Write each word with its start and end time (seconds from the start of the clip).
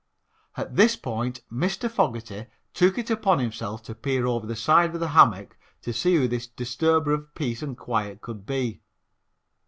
At 0.57 0.77
this 0.77 0.95
point 0.95 1.41
Mr. 1.51 1.87
Fogerty 1.87 2.47
took 2.73 2.97
it 2.97 3.11
upon 3.11 3.37
himself 3.37 3.83
to 3.83 3.93
peer 3.93 4.25
over 4.25 4.47
the 4.47 4.55
side 4.55 4.95
of 4.95 4.99
the 4.99 5.09
hammock 5.09 5.55
to 5.83 5.93
see 5.93 6.15
who 6.15 6.27
this 6.27 6.47
disturber 6.47 7.13
of 7.13 7.35
peace 7.35 7.61
and 7.61 7.77
quiet 7.77 8.19
could 8.19 8.43
be. 8.43 8.81